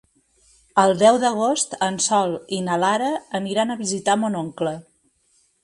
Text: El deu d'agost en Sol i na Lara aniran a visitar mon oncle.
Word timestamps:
El 0.83 0.93
deu 1.01 1.19
d'agost 1.23 1.75
en 1.89 1.99
Sol 2.07 2.33
i 2.59 2.63
na 2.69 2.79
Lara 2.85 3.13
aniran 3.43 3.75
a 3.75 3.79
visitar 3.85 4.19
mon 4.25 4.43
oncle. 4.43 4.77